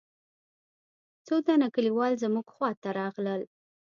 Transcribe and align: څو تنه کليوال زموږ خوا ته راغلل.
څو 1.25 1.35
تنه 1.47 1.67
کليوال 1.75 2.13
زموږ 2.23 2.45
خوا 2.53 2.69
ته 2.81 2.89
راغلل. 2.99 3.41